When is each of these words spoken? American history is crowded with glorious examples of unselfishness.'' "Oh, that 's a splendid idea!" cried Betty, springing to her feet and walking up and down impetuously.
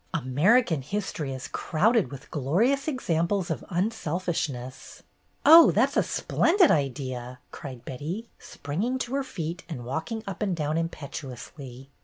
American 0.15 0.81
history 0.81 1.31
is 1.31 1.47
crowded 1.47 2.09
with 2.09 2.31
glorious 2.31 2.87
examples 2.87 3.51
of 3.51 3.63
unselfishness.'' 3.69 5.03
"Oh, 5.45 5.69
that 5.73 5.91
's 5.91 5.97
a 5.97 6.01
splendid 6.01 6.71
idea!" 6.71 7.37
cried 7.51 7.85
Betty, 7.85 8.27
springing 8.39 8.97
to 8.97 9.13
her 9.13 9.23
feet 9.23 9.63
and 9.69 9.85
walking 9.85 10.23
up 10.25 10.41
and 10.41 10.55
down 10.55 10.75
impetuously. 10.75 11.91